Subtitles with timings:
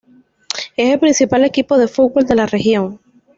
[0.77, 2.97] Es el principal equipo de fútbol de la región.